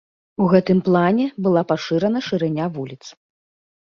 [0.43, 2.99] У гэтым плане была пашырана шырыня вуліц.